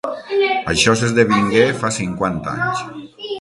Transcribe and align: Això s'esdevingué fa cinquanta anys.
Això 0.71 0.95
s'esdevingué 1.01 1.67
fa 1.83 1.93
cinquanta 1.99 2.57
anys. 2.57 2.83